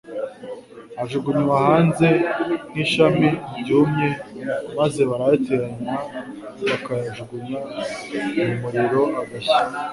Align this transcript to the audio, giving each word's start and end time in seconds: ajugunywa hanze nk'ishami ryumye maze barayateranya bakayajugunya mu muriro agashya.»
ajugunywa 1.03 1.55
hanze 1.65 2.07
nk'ishami 2.69 3.29
ryumye 3.59 4.09
maze 4.77 5.01
barayateranya 5.09 5.93
bakayajugunya 6.69 7.57
mu 8.35 8.45
muriro 8.63 9.01
agashya.» 9.21 9.55